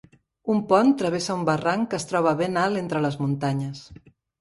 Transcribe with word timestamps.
Un 0.53 0.63
pont 0.71 0.89
travessa 1.01 1.35
un 1.41 1.45
barranc 1.51 1.87
que 1.93 2.01
es 2.01 2.09
troba 2.15 2.35
ben 2.43 2.61
alt 2.65 2.83
entre 2.85 3.07
les 3.09 3.23
muntanyes. 3.25 3.89